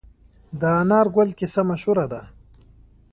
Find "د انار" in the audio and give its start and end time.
0.59-1.07